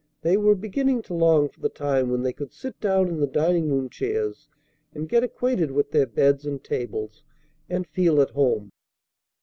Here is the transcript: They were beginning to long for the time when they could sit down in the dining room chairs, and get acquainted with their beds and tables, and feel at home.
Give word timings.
They 0.23 0.35
were 0.35 0.55
beginning 0.55 1.03
to 1.03 1.13
long 1.13 1.47
for 1.49 1.59
the 1.59 1.69
time 1.69 2.09
when 2.09 2.23
they 2.23 2.33
could 2.33 2.51
sit 2.51 2.79
down 2.81 3.07
in 3.07 3.19
the 3.19 3.27
dining 3.27 3.69
room 3.69 3.87
chairs, 3.87 4.47
and 4.95 5.07
get 5.07 5.21
acquainted 5.23 5.69
with 5.69 5.91
their 5.91 6.07
beds 6.07 6.43
and 6.43 6.63
tables, 6.63 7.21
and 7.69 7.85
feel 7.85 8.19
at 8.19 8.31
home. 8.31 8.71